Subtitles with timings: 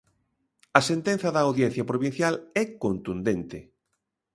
[0.79, 3.59] A sentenza da Audiencia Provincial é contundente.